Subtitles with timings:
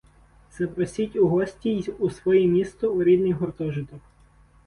[0.57, 3.99] Запросіть у гості й у своє місто, у рідний гуртожиток